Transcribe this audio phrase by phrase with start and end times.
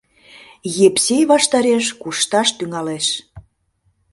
[0.87, 3.07] Епсей ваштареш кушташ тӱҥалеш.